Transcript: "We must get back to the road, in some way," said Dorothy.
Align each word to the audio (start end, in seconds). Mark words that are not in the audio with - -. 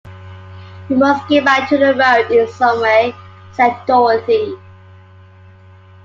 "We 0.89 0.95
must 0.95 1.27
get 1.27 1.45
back 1.45 1.69
to 1.69 1.77
the 1.77 1.93
road, 1.93 2.31
in 2.31 2.47
some 2.51 2.81
way," 2.81 3.13
said 3.51 3.85
Dorothy. 3.85 4.57